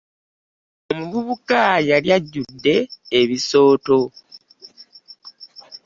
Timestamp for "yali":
1.89-2.09